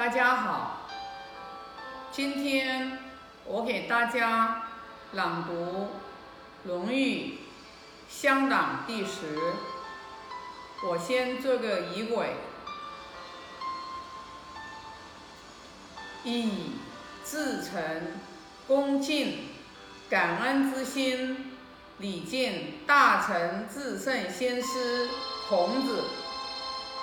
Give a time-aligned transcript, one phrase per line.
[0.00, 0.88] 大家好，
[2.10, 2.98] 今天
[3.44, 4.62] 我给大家
[5.12, 5.88] 朗读
[6.66, 7.34] 《论语·
[8.08, 9.38] 乡党》第十。
[10.88, 12.30] 我先做个仪轨，
[16.24, 16.70] 以
[17.22, 18.18] 至诚、
[18.66, 19.48] 恭敬、
[20.08, 21.58] 感恩之心，
[21.98, 25.10] 礼敬大成至圣先师
[25.50, 26.04] 孔子，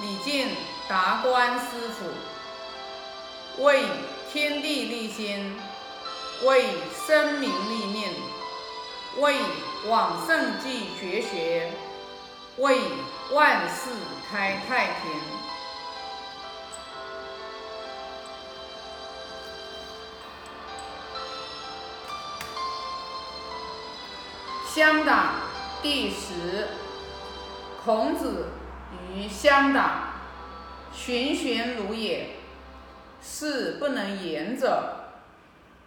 [0.00, 0.50] 礼敬
[0.88, 2.04] 达观师傅，
[3.58, 3.84] 为
[4.32, 5.56] 天地立心，
[6.44, 6.64] 为
[7.06, 8.08] 生民立命，
[9.20, 9.36] 为
[9.86, 11.70] 往圣继绝学，
[12.58, 12.80] 为
[13.30, 13.90] 万世
[14.28, 15.12] 开太平。
[24.74, 25.34] 乡党
[25.80, 26.66] 第十，
[27.84, 28.48] 孔子
[29.14, 30.14] 于乡党，
[30.92, 32.30] 循循如也，
[33.24, 34.96] 是不能言者。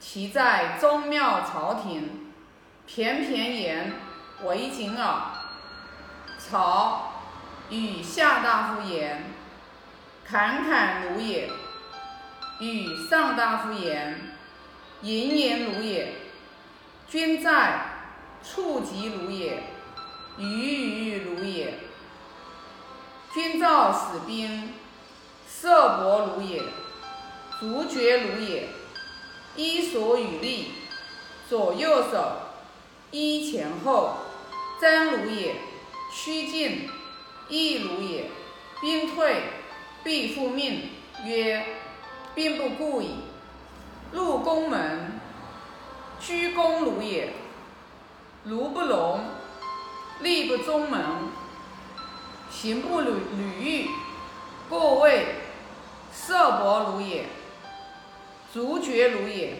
[0.00, 2.32] 其在宗庙朝廷，
[2.86, 3.92] 偏偏言
[4.44, 5.16] 为谨耳。
[6.38, 7.12] 朝
[7.68, 9.24] 与下大夫言，
[10.26, 11.50] 侃侃如也；
[12.58, 14.32] 与上大夫言，
[15.02, 16.14] 言言如也。
[17.06, 17.80] 君在，
[18.42, 19.62] 处疾如也，
[20.38, 21.74] 鱼鱼如也。
[23.34, 24.72] 君召使兵，
[25.46, 26.62] 色薄如也，
[27.60, 28.68] 足厥如也。
[29.54, 30.68] 衣所与立，
[31.46, 32.32] 左右手，
[33.10, 34.16] 衣前后，
[34.80, 35.56] 瞻如也。
[36.10, 36.88] 趋近，
[37.50, 38.30] 亦如也。
[38.80, 39.42] 兵退，
[40.02, 40.88] 必复命。
[41.26, 41.62] 曰：
[42.34, 43.10] 兵不顾矣。
[44.10, 45.20] 入宫门，
[46.18, 47.30] 居躬如也。
[48.44, 49.20] 如不隆，
[50.20, 51.04] 立不中门。
[52.50, 53.90] 行不履履欲，
[54.70, 55.26] 过位，
[56.10, 57.26] 色薄如也。
[58.52, 59.56] 足厥如也。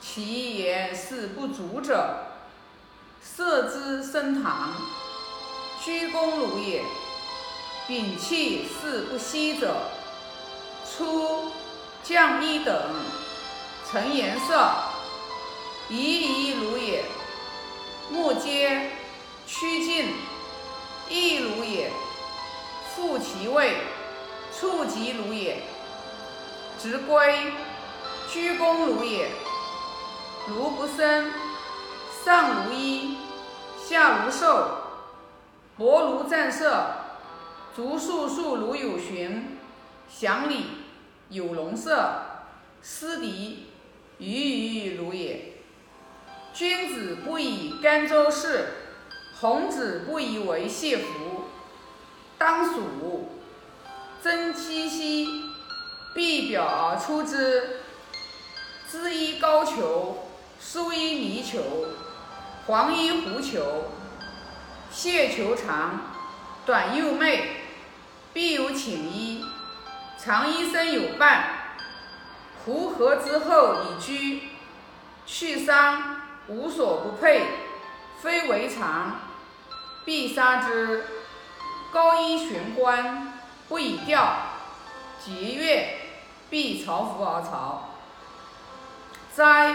[0.00, 2.26] 其言是不足者，
[3.20, 4.72] 色之升堂。
[5.84, 6.82] 居躬如也，
[7.88, 9.74] 摒气是不息者，
[10.84, 11.50] 出
[12.02, 12.74] 降衣等，
[13.90, 14.72] 成颜色，
[15.88, 17.04] 仪仪如也。
[18.10, 18.90] 目皆
[19.46, 20.14] 趋近，
[21.10, 21.90] 亦如也。
[22.94, 23.76] 复其位，
[24.58, 25.62] 处疾如也。
[26.80, 27.52] 执归，
[28.30, 29.30] 鞠躬如也。
[30.46, 31.30] 如不生，
[32.24, 33.16] 上如衣，
[33.82, 34.76] 下如兽。
[35.78, 36.94] 薄如战色，
[37.74, 39.58] 足束束如有循，
[40.10, 40.66] 祥礼
[41.30, 42.22] 有容色，
[42.82, 43.66] 思敌
[44.18, 45.54] 鱼鱼如也。
[46.52, 48.68] 君子不以甘州事，
[49.40, 51.44] 孔子不以为谢服。
[52.36, 53.30] 当属
[54.22, 55.28] 真七夕，
[56.14, 57.77] 必表而出之。
[58.90, 60.16] 织衣高裘，
[60.58, 61.60] 素衣泥裘，
[62.66, 63.84] 黄衣狐裘。
[64.90, 66.00] 蟹裘长，
[66.64, 67.56] 短又媚，
[68.32, 69.44] 必有寝衣。
[70.18, 71.44] 长衣身有伴，
[72.64, 74.48] 胡合之后以居。
[75.26, 77.44] 去丧，无所不佩，
[78.22, 79.20] 非为常，
[80.06, 81.04] 必杀之。
[81.92, 83.34] 高衣悬冠，
[83.68, 84.36] 不以吊。
[85.22, 85.98] 节月，
[86.48, 87.97] 必朝服而朝。
[89.38, 89.72] 灾，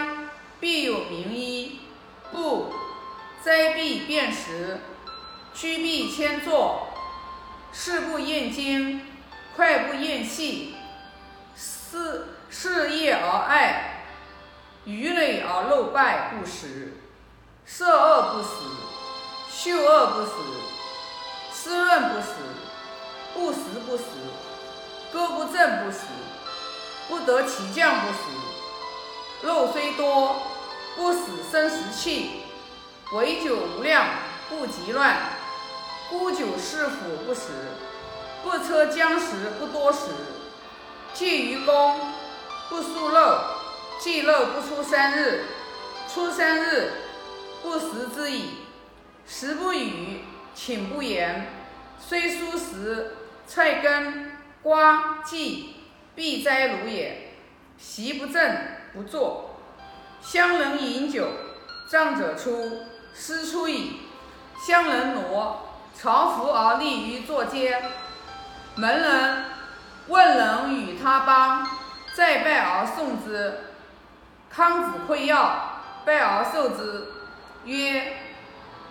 [0.60, 1.80] 必有名医。
[2.30, 2.70] 故
[3.42, 4.78] 灾，必辨识。
[5.54, 6.88] 居必迁坐，
[7.72, 9.00] 事不厌精，
[9.56, 10.74] 快不厌细，
[11.56, 14.04] 事事业而爱，
[14.84, 16.98] 鱼累而肉败不食，
[17.64, 18.66] 色恶不死，
[19.50, 20.32] 嗅恶不死，
[21.54, 22.34] 湿润不死，
[23.32, 24.04] 不食不死，
[25.10, 26.04] 歌不正不死，
[27.08, 28.18] 不得其将不死，
[29.44, 30.42] 肉虽多，
[30.96, 32.30] 不死生食气，
[33.12, 34.06] 唯酒无量，
[34.48, 35.18] 不及乱。
[36.08, 37.50] 沽酒是腐不食，
[38.42, 40.08] 不车僵食不多食。
[41.12, 42.00] 祭于公，
[42.70, 43.38] 不束肉，
[44.00, 45.44] 祭肉不出三日，
[46.12, 46.92] 出三日
[47.62, 48.50] 不食之矣。
[49.26, 50.20] 食不语，
[50.54, 51.48] 寝不言，
[51.98, 54.32] 虽蔬食，菜根、
[54.62, 55.74] 瓜、荠，
[56.14, 57.34] 必哉如也。
[57.76, 58.56] 席不正，
[58.94, 59.50] 不坐。
[60.22, 61.28] 乡人饮酒，
[61.90, 64.00] 胀者出，师出矣。
[64.66, 65.60] 乡人挪。
[65.96, 67.80] 朝服而立于坐阶，
[68.74, 69.44] 门人
[70.08, 71.68] 问人与他邦，
[72.16, 73.60] 再拜而送之。
[74.50, 77.06] 康子馈要，拜而受之，
[77.64, 78.16] 曰：“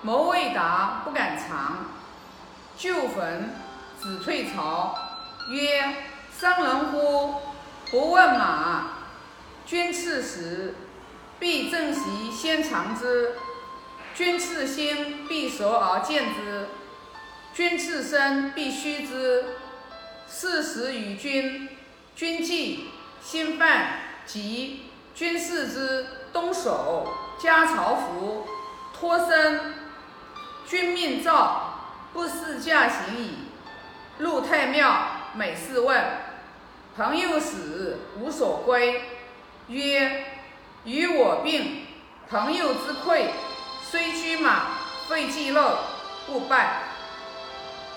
[0.01, 1.79] 谋未达，不敢尝。”
[2.77, 3.53] 旧坟，
[3.99, 4.95] 子退朝，
[5.49, 5.93] 曰
[6.31, 7.35] ：“伤人乎？
[7.91, 8.92] 不问马，
[9.73, 10.75] 君次时，
[11.39, 13.31] 必正席先尝之；
[14.13, 16.67] 君次心，必熟而见之；
[17.55, 19.43] 君次生，必须之。
[20.27, 21.67] 四时与君，
[22.15, 23.97] 君既，心犯，
[24.27, 24.83] 急。
[25.15, 27.11] 君视之，东守，
[27.41, 28.45] 加朝服，
[28.95, 29.73] 托生。
[30.67, 31.79] 君命诏，
[32.13, 33.37] 不思驾行矣。
[34.19, 35.99] 入太庙，每事问。
[36.95, 39.01] 朋友死，无所归。
[39.73, 40.25] 曰：
[40.85, 41.87] 与我病，
[42.29, 43.25] 朋友之馈，
[43.89, 44.67] 虽居马，
[45.09, 45.77] 废祭肉，
[46.27, 46.83] 不拜。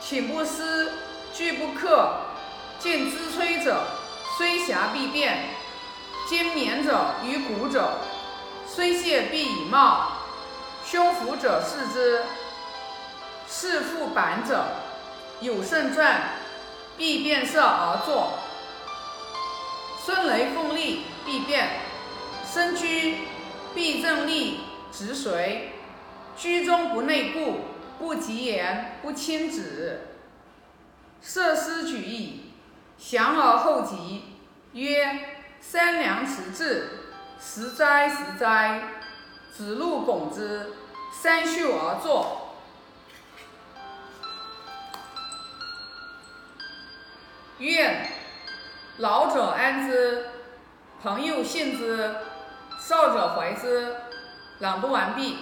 [0.01, 0.93] 寝不思，
[1.35, 2.21] 居不克。
[2.79, 3.83] 见之摧者，
[4.37, 5.33] 虽瑕必变；
[6.29, 7.99] 兼绵者与古者，
[8.67, 10.13] 虽泄必以貌。
[10.85, 12.23] 胸腹者视之，
[13.49, 14.65] 视腹板者，
[15.41, 16.23] 有胜传，
[16.97, 18.35] 必变色而作。
[20.05, 21.03] 孙雷锋立，
[22.57, 23.19] 身居，
[23.75, 24.61] 必正立，
[24.91, 25.73] 直随。
[26.39, 27.61] 居中不内固，
[27.99, 30.07] 不及言，不亲止。
[31.21, 32.53] 设思举义。
[32.97, 34.23] 降而后吉，
[34.73, 35.21] 曰：
[35.61, 36.89] 三良辞至，
[37.39, 38.85] 时哉时哉！
[39.55, 40.73] 子路拱之，
[41.13, 42.55] 三袖而坐。
[47.59, 48.09] 愿
[48.97, 50.25] 老者安之，
[51.03, 52.17] 朋友信之，
[52.89, 53.97] 少者怀之。
[54.61, 55.39] 朗读完毕。